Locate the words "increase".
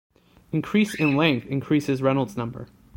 0.51-0.95